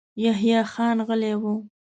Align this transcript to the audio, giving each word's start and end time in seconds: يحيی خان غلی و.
يحيی 0.23 0.57
خان 0.71 0.97
غلی 1.07 1.33
و. 1.41 1.43